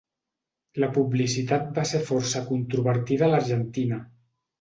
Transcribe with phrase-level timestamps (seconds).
[0.83, 4.01] La publicitat va ser força controvertida a l'Argentina.